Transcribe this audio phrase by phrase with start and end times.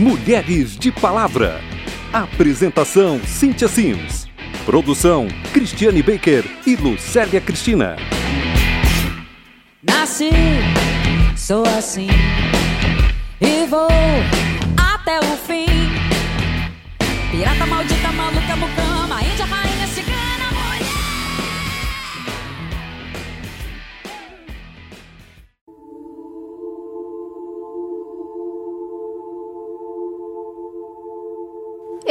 [0.00, 1.60] Mulheres de Palavra.
[2.10, 4.26] Apresentação Cíntia Sims.
[4.64, 7.96] Produção Cristiane Baker e Lucélia Cristina.
[9.82, 10.30] Nasci,
[11.36, 12.08] sou assim
[13.42, 13.90] e vou
[14.78, 15.66] até o fim.
[17.30, 19.69] Pirata maldita, maluca, mucama, índia, rainha,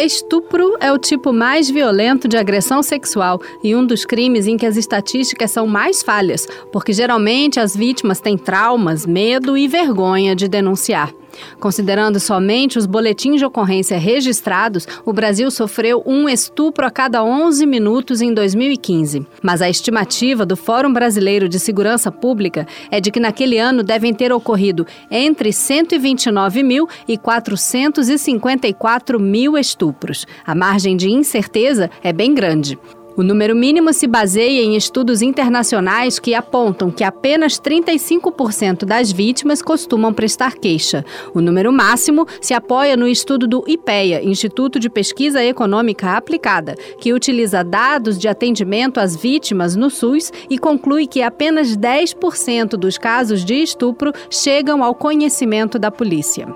[0.02, 4.66] Estupro é o tipo mais violento de agressão sexual e um dos crimes em que
[4.66, 10.48] as estatísticas são mais falhas, porque geralmente as vítimas têm traumas, medo e vergonha de
[10.48, 11.14] denunciar.
[11.60, 17.66] Considerando somente os boletins de ocorrência registrados, o Brasil sofreu um estupro a cada 11
[17.66, 19.26] minutos em 2015.
[19.42, 24.14] Mas a estimativa do Fórum Brasileiro de Segurança Pública é de que naquele ano devem
[24.14, 30.26] ter ocorrido entre 129 mil e 454 mil estupros.
[30.46, 32.78] A margem de incerteza é bem grande.
[33.20, 39.62] O número mínimo se baseia em estudos internacionais que apontam que apenas 35% das vítimas
[39.62, 41.04] costumam prestar queixa.
[41.34, 47.12] O número máximo se apoia no estudo do IPEA, Instituto de Pesquisa Econômica Aplicada, que
[47.12, 53.44] utiliza dados de atendimento às vítimas no SUS e conclui que apenas 10% dos casos
[53.44, 56.48] de estupro chegam ao conhecimento da polícia.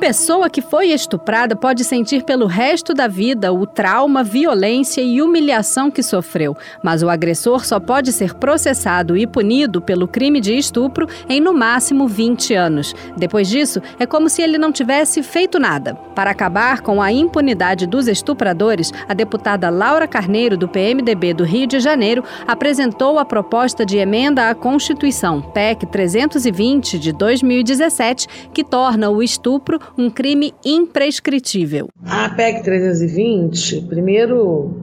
[0.00, 5.90] Pessoa que foi estuprada pode sentir pelo resto da vida o trauma, violência e humilhação
[5.90, 11.06] que sofreu, mas o agressor só pode ser processado e punido pelo crime de estupro
[11.28, 12.94] em no máximo 20 anos.
[13.14, 15.94] Depois disso, é como se ele não tivesse feito nada.
[16.14, 21.66] Para acabar com a impunidade dos estupradores, a deputada Laura Carneiro, do PMDB do Rio
[21.66, 29.10] de Janeiro, apresentou a proposta de emenda à Constituição, PEC 320 de 2017, que torna
[29.10, 31.88] o estupro um crime imprescritível.
[32.06, 34.74] A PEC 320, primeiro,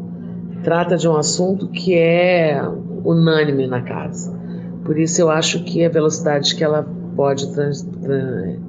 [0.64, 2.62] trata de um assunto que é
[3.04, 4.36] unânime na casa.
[4.84, 8.60] Por isso eu acho que a velocidade que ela pode trans, trans,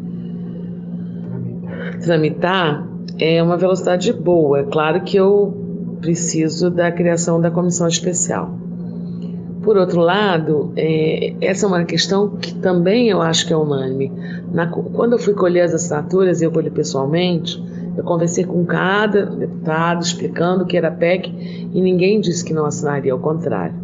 [2.05, 4.61] tramitar é uma velocidade boa.
[4.61, 5.55] É claro que eu
[6.01, 8.57] preciso da criação da comissão especial.
[9.63, 14.13] Por outro lado, é, essa é uma questão que também eu acho que é unânime.
[14.53, 17.63] Na, quando eu fui colher as assinaturas, e eu colhi pessoalmente,
[17.97, 23.13] eu conversei com cada deputado explicando que era PEC e ninguém disse que não assinaria,
[23.13, 23.75] ao contrário.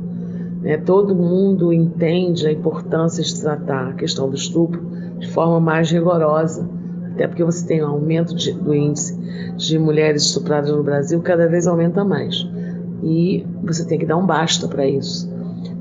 [0.63, 0.79] Né?
[0.79, 4.81] Todo mundo entende a importância de tratar a questão do estupro
[5.19, 6.69] de forma mais rigorosa,
[7.13, 9.19] até porque você tem um aumento de, do índice
[9.57, 12.47] de mulheres estupradas no Brasil, cada vez aumenta mais.
[13.03, 15.31] E você tem que dar um basta para isso.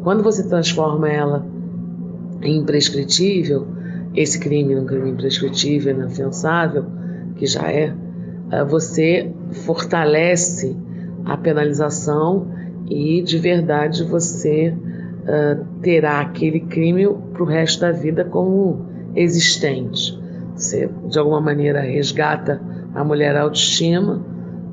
[0.03, 1.45] Quando você transforma ela
[2.41, 3.67] em imprescritível,
[4.15, 6.85] esse crime num crime imprescritível, inafiançável,
[7.35, 7.93] que já é,
[8.51, 9.31] eh, você
[9.65, 10.75] fortalece
[11.25, 12.47] a penalização
[12.89, 18.85] e de verdade você uh, terá aquele crime para o resto da vida como
[19.15, 20.19] existente.
[20.55, 22.61] Você de alguma maneira resgata
[22.93, 24.23] a mulher autoestima,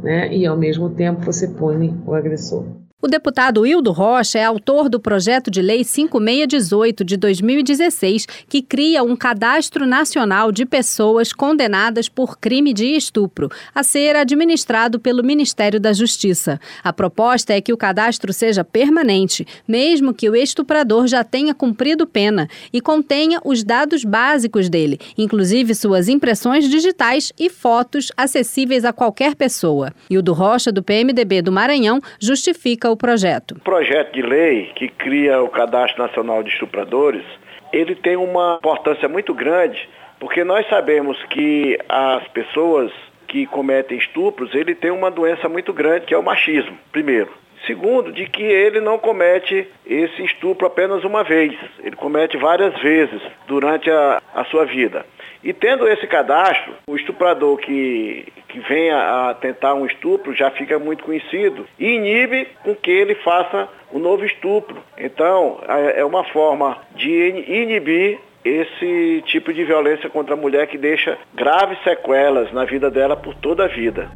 [0.03, 0.35] né?
[0.35, 2.80] E ao mesmo tempo você pune o agressor.
[3.03, 9.03] O deputado Hildo Rocha é autor do projeto de lei 5618 de 2016, que cria
[9.03, 15.81] um cadastro nacional de pessoas condenadas por crime de estupro, a ser administrado pelo Ministério
[15.81, 16.61] da Justiça.
[16.85, 22.07] A proposta é que o cadastro seja permanente, mesmo que o estuprador já tenha cumprido
[22.07, 28.93] pena, e contenha os dados básicos dele, inclusive suas impressões digitais e fotos acessíveis a
[28.93, 29.91] qualquer pessoa.
[30.11, 33.53] Hildo Rocha, do PMDB do Maranhão, justifica o projeto?
[33.53, 37.25] O projeto de lei que cria o Cadastro Nacional de Estupradores,
[37.73, 42.93] ele tem uma importância muito grande, porque nós sabemos que as pessoas
[43.27, 47.31] que cometem estupros, ele tem uma doença muito grande, que é o machismo, primeiro.
[47.67, 51.55] Segundo, de que ele não comete esse estupro apenas uma vez,
[51.85, 55.05] ele comete várias vezes durante a, a sua vida.
[55.45, 60.79] E tendo esse cadastro, o estuprador que, que venha a tentar um estupro já fica
[60.79, 64.83] muito conhecido e inibe com que ele faça um novo estupro.
[64.99, 70.79] Então, é, é uma forma de inibir esse tipo de violência contra a mulher que
[70.79, 74.11] deixa graves sequelas na vida dela por toda a vida.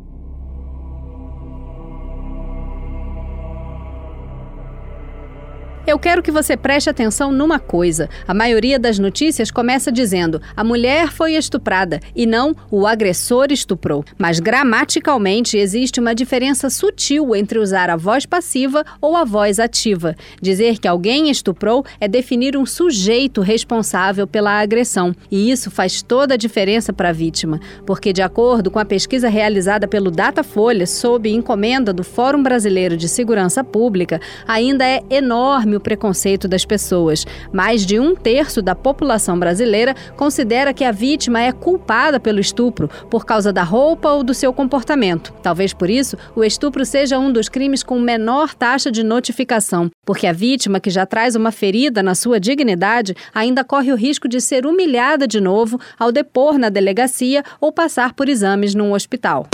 [5.86, 8.08] Eu quero que você preste atenção numa coisa.
[8.26, 14.02] A maioria das notícias começa dizendo a mulher foi estuprada e não o agressor estuprou.
[14.16, 20.16] Mas gramaticalmente existe uma diferença sutil entre usar a voz passiva ou a voz ativa.
[20.40, 25.14] Dizer que alguém estuprou é definir um sujeito responsável pela agressão.
[25.30, 29.28] E isso faz toda a diferença para a vítima, porque, de acordo com a pesquisa
[29.28, 35.80] realizada pelo Datafolha sob encomenda do Fórum Brasileiro de Segurança Pública, ainda é enorme o
[35.80, 37.26] preconceito das pessoas.
[37.52, 42.88] Mais de um terço da população brasileira considera que a vítima é culpada pelo estupro
[43.10, 45.32] por causa da roupa ou do seu comportamento.
[45.42, 50.26] Talvez por isso o estupro seja um dos crimes com menor taxa de notificação, porque
[50.26, 54.40] a vítima que já traz uma ferida na sua dignidade ainda corre o risco de
[54.40, 59.46] ser humilhada de novo ao depor na delegacia ou passar por exames num hospital.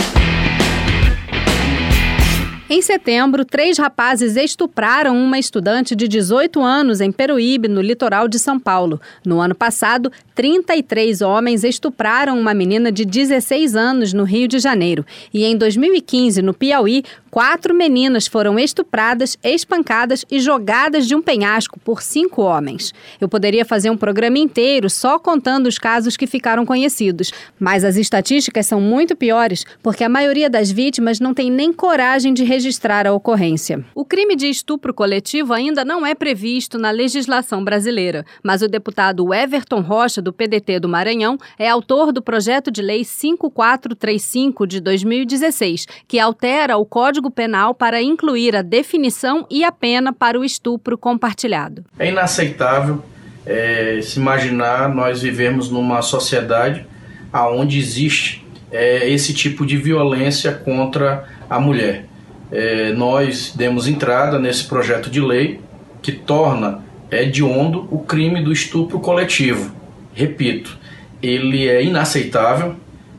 [2.73, 8.39] Em setembro, três rapazes estupraram uma estudante de 18 anos em Peruíbe, no litoral de
[8.39, 9.01] São Paulo.
[9.25, 15.05] No ano passado, 33 homens estupraram uma menina de 16 anos no Rio de Janeiro.
[15.33, 21.79] E em 2015, no Piauí, quatro meninas foram estupradas, espancadas e jogadas de um penhasco
[21.79, 22.93] por cinco homens.
[23.19, 27.95] Eu poderia fazer um programa inteiro só contando os casos que ficaram conhecidos, mas as
[27.95, 33.07] estatísticas são muito piores, porque a maioria das vítimas não tem nem coragem de registrar
[33.07, 33.83] a ocorrência.
[33.95, 39.33] O crime de estupro coletivo ainda não é previsto na legislação brasileira, mas o deputado
[39.33, 45.87] Everton Rocha, do PDT do Maranhão, é autor do projeto de lei 5435 de 2016,
[46.07, 50.97] que altera o Código Penal para incluir a definição e a pena para o estupro
[50.97, 51.83] compartilhado.
[51.97, 53.03] É inaceitável
[53.45, 56.85] é, se imaginar nós vivemos numa sociedade
[57.33, 62.11] onde existe é, esse tipo de violência contra a mulher
[62.51, 65.61] é, nós demos entrada nesse projeto de lei
[66.01, 69.73] que torna hediondo o crime do estupro coletivo.
[70.13, 70.77] Repito,
[71.21, 72.75] ele é inaceitável,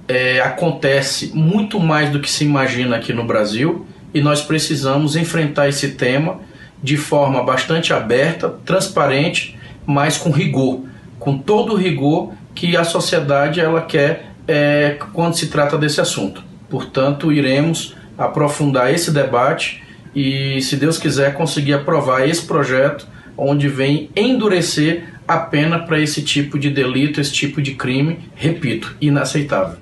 [0.08, 5.68] é, acontece muito mais do que se imagina aqui no Brasil e nós precisamos enfrentar
[5.68, 6.40] esse tema
[6.82, 9.56] de forma bastante aberta, transparente,
[9.86, 10.80] mas com rigor,
[11.18, 16.42] com todo o rigor que a sociedade ela quer é, quando se trata desse assunto.
[16.68, 19.82] Portanto, iremos aprofundar esse debate
[20.14, 23.06] e, se Deus quiser, conseguir aprovar esse projeto
[23.36, 28.96] onde vem endurecer a pena para esse tipo de delito, esse tipo de crime, repito,
[29.00, 29.81] inaceitável.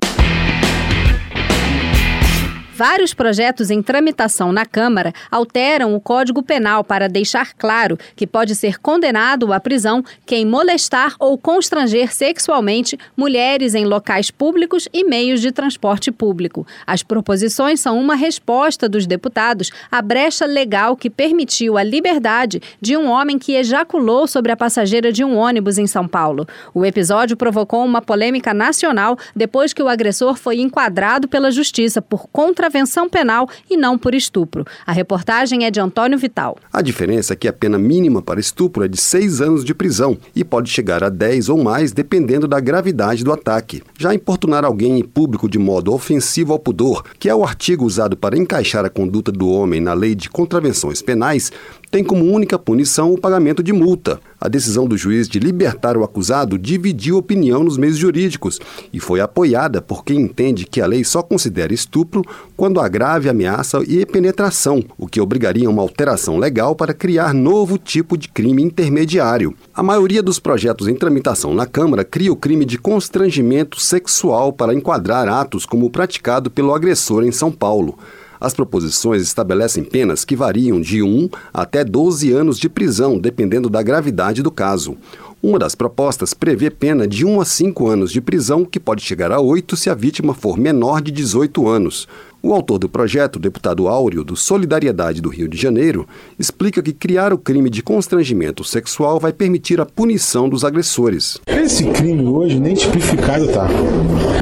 [2.81, 8.55] Vários projetos em tramitação na Câmara alteram o Código Penal para deixar claro que pode
[8.55, 15.43] ser condenado à prisão quem molestar ou constranger sexualmente mulheres em locais públicos e meios
[15.43, 16.67] de transporte público.
[16.87, 22.97] As proposições são uma resposta dos deputados à brecha legal que permitiu a liberdade de
[22.97, 26.49] um homem que ejaculou sobre a passageira de um ônibus em São Paulo.
[26.73, 32.26] O episódio provocou uma polêmica nacional depois que o agressor foi enquadrado pela justiça por
[32.29, 34.65] contra contravenção penal e não por estupro.
[34.87, 36.57] A reportagem é de Antônio Vital.
[36.73, 40.17] A diferença é que a pena mínima para estupro é de seis anos de prisão
[40.35, 43.83] e pode chegar a 10 ou mais dependendo da gravidade do ataque.
[43.99, 48.17] Já importunar alguém em público de modo ofensivo ao pudor, que é o artigo usado
[48.17, 51.51] para encaixar a conduta do homem na lei de contravenções penais,
[51.91, 54.21] tem como única punição o pagamento de multa.
[54.41, 58.61] A decisão do juiz de libertar o acusado dividiu opinião nos meios jurídicos
[58.93, 62.25] e foi apoiada por quem entende que a lei só considera estupro
[62.57, 67.77] quando há grave ameaça e penetração, o que obrigaria uma alteração legal para criar novo
[67.77, 69.55] tipo de crime intermediário.
[69.75, 74.75] A maioria dos projetos em tramitação na Câmara cria o crime de constrangimento sexual para
[74.75, 77.99] enquadrar atos como o praticado pelo agressor em São Paulo.
[78.40, 83.82] As proposições estabelecem penas que variam de 1 até 12 anos de prisão, dependendo da
[83.82, 84.97] gravidade do caso.
[85.42, 89.30] Uma das propostas prevê pena de 1 a 5 anos de prisão, que pode chegar
[89.30, 92.09] a 8 se a vítima for menor de 18 anos.
[92.42, 97.35] O autor do projeto, deputado Áureo, do Solidariedade do Rio de Janeiro, explica que criar
[97.35, 101.38] o crime de constrangimento sexual vai permitir a punição dos agressores.
[101.47, 103.68] Esse crime hoje nem tipificado está.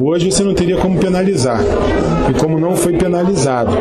[0.01, 1.59] Hoje você não teria como penalizar.
[2.29, 3.71] E como não foi penalizado,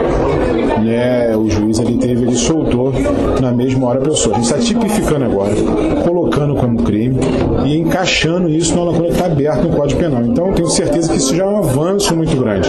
[0.83, 2.93] né, o juiz ele teve, ele soltou
[3.41, 4.35] na mesma hora a pessoa.
[4.35, 5.55] A gente está tipificando agora,
[6.03, 7.21] colocando como crime
[7.67, 10.25] e encaixando isso na lacuna que está aberta no Código Penal.
[10.25, 12.69] Então, eu tenho certeza que isso já é um avanço muito grande.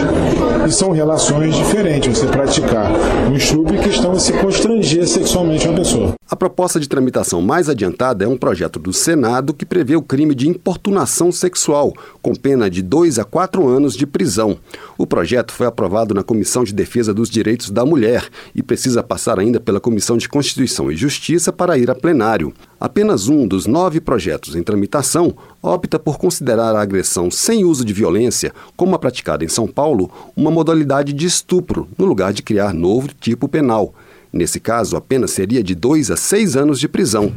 [0.66, 2.92] E são relações totalmente diferente você praticar
[3.30, 6.14] um estupro e questão de se constranger sexualmente uma pessoa.
[6.28, 10.34] A proposta de tramitação mais adiantada é um projeto do Senado que prevê o crime
[10.34, 14.58] de importunação sexual, com pena de 2 a 4 anos de prisão.
[14.98, 19.38] O projeto foi aprovado na Comissão de Defesa dos Direitos da Mulher e precisa passar
[19.38, 22.52] ainda pela Comissão de Constituição e Justiça para ir a plenário.
[22.80, 27.92] Apenas um dos nove projetos em tramitação opta por considerar a agressão sem uso de
[27.92, 32.72] violência, como a praticada em São Paulo, uma modalidade de estupro, no lugar de criar
[32.72, 33.92] novo tipo penal.
[34.32, 37.30] Nesse caso, a pena seria de dois a seis anos de prisão.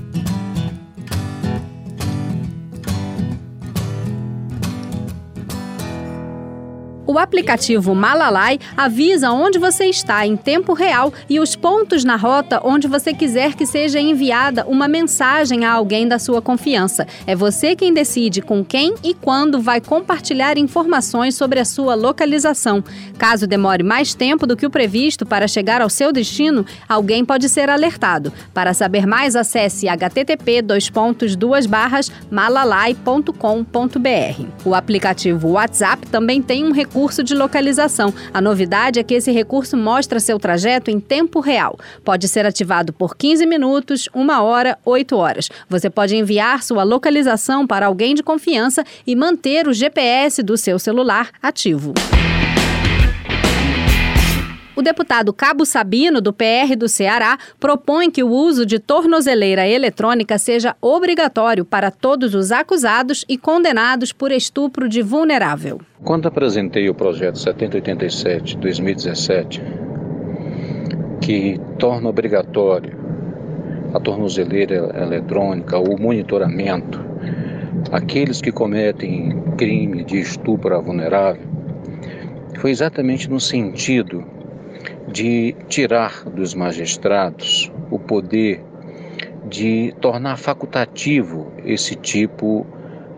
[7.33, 12.87] Aplicativo Malalai avisa onde você está em tempo real e os pontos na rota onde
[12.87, 17.07] você quiser que seja enviada uma mensagem a alguém da sua confiança.
[17.25, 22.83] É você quem decide com quem e quando vai compartilhar informações sobre a sua localização.
[23.17, 27.49] Caso demore mais tempo do que o previsto para chegar ao seu destino, alguém pode
[27.49, 28.31] ser alertado.
[28.53, 30.61] Para saber mais, acesse http
[32.29, 33.33] malalai.com.br.
[34.63, 38.13] O aplicativo WhatsApp também tem um recurso recurso de localização.
[38.33, 41.77] A novidade é que esse recurso mostra seu trajeto em tempo real.
[42.03, 45.49] Pode ser ativado por 15 minutos, 1 hora, 8 horas.
[45.69, 50.77] Você pode enviar sua localização para alguém de confiança e manter o GPS do seu
[50.77, 51.93] celular ativo.
[54.75, 60.39] O deputado Cabo Sabino, do PR do Ceará, propõe que o uso de tornozeleira eletrônica
[60.39, 65.79] seja obrigatório para todos os acusados e condenados por estupro de vulnerável.
[66.03, 69.61] Quando apresentei o projeto 7087-2017,
[71.21, 72.97] que torna obrigatório
[73.93, 76.99] a tornozeleira eletrônica, o monitoramento,
[77.91, 81.45] aqueles que cometem crime de estupro a vulnerável,
[82.59, 84.33] foi exatamente no sentido
[85.13, 88.63] de tirar dos magistrados o poder
[89.47, 92.65] de tornar facultativo esse tipo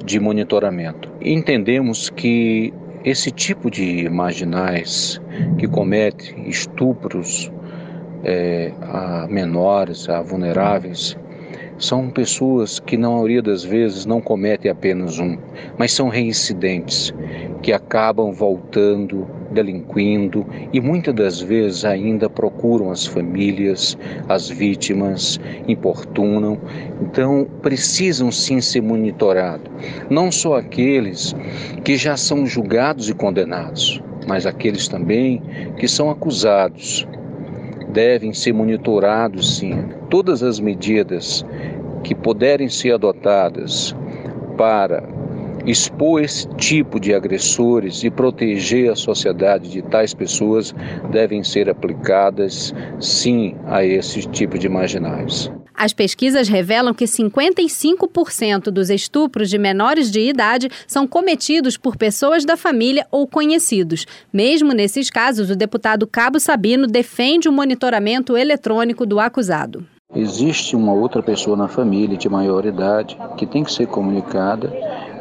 [0.03, 1.09] de monitoramento.
[1.21, 2.73] Entendemos que
[3.05, 5.21] esse tipo de marginais
[5.57, 7.49] que comete estupros
[8.23, 11.17] é, a menores, a vulneráveis,
[11.77, 15.37] são pessoas que, na maioria das vezes, não cometem apenas um,
[15.77, 17.13] mas são reincidentes,
[17.61, 23.97] que acabam voltando, delinquindo e muitas das vezes ainda procuram as famílias,
[24.29, 26.59] as vítimas, importunam.
[27.01, 29.71] Então, precisam sim ser monitorados.
[30.09, 31.35] Não só aqueles
[31.83, 35.41] que já são julgados e condenados, mas aqueles também
[35.77, 37.07] que são acusados
[37.89, 39.85] devem ser monitorados sim.
[40.09, 41.45] Todas as medidas
[42.03, 43.95] que puderem ser adotadas
[44.57, 45.03] para
[45.65, 50.73] expor esse tipo de agressores e proteger a sociedade de tais pessoas
[51.11, 55.51] devem ser aplicadas sim a esse tipo de marginais.
[55.77, 62.45] As pesquisas revelam que 55% dos estupros de menores de idade são cometidos por pessoas
[62.45, 64.05] da família ou conhecidos.
[64.31, 69.85] Mesmo nesses casos, o deputado Cabo Sabino defende o monitoramento eletrônico do acusado.
[70.15, 74.71] Existe uma outra pessoa na família de maior idade que tem que ser comunicada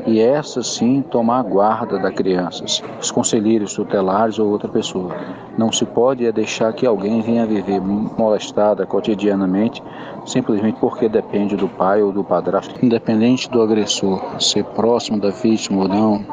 [0.07, 2.65] e essa sim tomar guarda da criança,
[3.01, 5.17] os conselheiros tutelares ou outra pessoa.
[5.59, 9.83] Não se pode é deixar que alguém venha viver molestada cotidianamente
[10.27, 12.75] simplesmente porque depende do pai ou do padrasto.
[12.85, 16.25] Independente do agressor ser próximo da vítima ou não,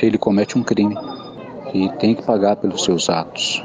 [0.00, 0.96] ele comete um crime
[1.74, 3.62] e tem que pagar pelos seus atos.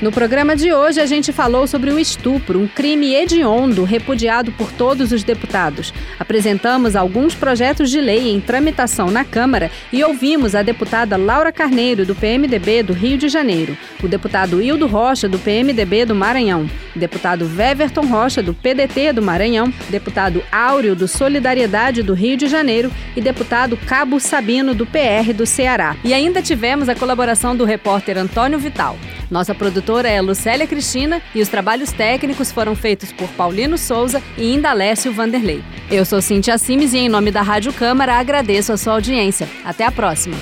[0.00, 4.70] No programa de hoje, a gente falou sobre o estupro, um crime hediondo repudiado por
[4.70, 5.92] todos os deputados.
[6.20, 12.06] Apresentamos alguns projetos de lei em tramitação na Câmara e ouvimos a deputada Laura Carneiro,
[12.06, 16.98] do PMDB do Rio de Janeiro, o deputado Hildo Rocha, do PMDB do Maranhão, o
[16.98, 22.92] deputado Weverton Rocha, do PDT do Maranhão, deputado Áureo, do Solidariedade do Rio de Janeiro
[23.16, 25.96] e deputado Cabo Sabino, do PR do Ceará.
[26.04, 28.96] E ainda tivemos a colaboração do repórter Antônio Vital.
[29.30, 34.54] Nossa produtora é Lucélia Cristina e os trabalhos técnicos foram feitos por Paulino Souza e
[34.54, 35.62] Indalécio Vanderlei.
[35.90, 39.48] Eu sou Cintia Simes e, em nome da Rádio Câmara, agradeço a sua audiência.
[39.64, 40.36] Até a próxima.